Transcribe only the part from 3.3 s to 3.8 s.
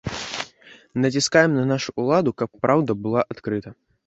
адкрыта.